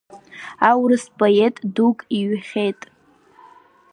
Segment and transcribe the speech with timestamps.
[0.69, 2.79] Аурыс поет дук иҩхьеит…